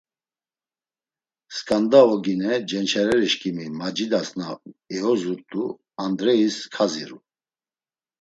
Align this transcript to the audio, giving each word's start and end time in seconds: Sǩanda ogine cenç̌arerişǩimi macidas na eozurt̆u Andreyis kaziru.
Sǩanda 1.55 2.01
ogine 2.11 2.51
cenç̌arerişǩimi 2.69 3.65
macidas 3.79 4.29
na 4.37 4.47
eozurt̆u 4.95 5.63
Andreyis 6.03 6.57
kaziru. 6.75 7.19